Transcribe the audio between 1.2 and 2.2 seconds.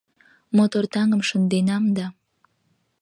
шынденам да